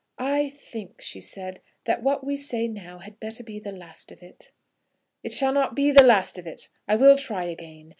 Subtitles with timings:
[0.17, 2.41] "I think," she said, "that what we now
[2.97, 4.51] say had better be the last of it."
[5.21, 6.69] "It shall not be the last of it.
[6.87, 7.89] I will try again.